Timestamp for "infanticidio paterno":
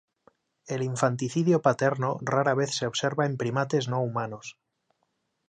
0.81-2.17